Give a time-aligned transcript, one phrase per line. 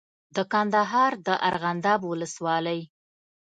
[0.35, 2.81] د کندهار د ارغنداب ولسوالۍ